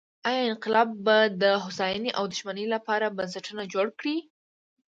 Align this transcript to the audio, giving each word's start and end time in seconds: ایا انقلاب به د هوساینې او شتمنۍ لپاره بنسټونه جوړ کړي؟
ایا 0.29 0.41
انقلاب 0.51 0.89
به 1.05 1.17
د 1.41 1.43
هوساینې 1.63 2.11
او 2.17 2.23
شتمنۍ 2.37 2.65
لپاره 2.75 3.15
بنسټونه 3.17 3.63
جوړ 3.73 3.87
کړي؟ 3.99 4.17